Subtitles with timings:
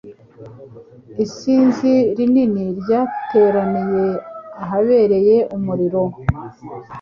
[1.25, 4.07] Isinzi rinini ryateraniye
[4.63, 6.03] ahabereye umuriro.